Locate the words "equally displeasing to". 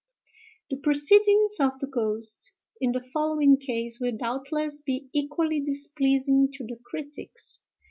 5.13-6.65